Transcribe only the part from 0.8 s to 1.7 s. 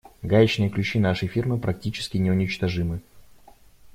нашей фирмы